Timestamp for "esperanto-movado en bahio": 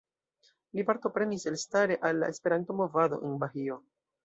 2.35-3.79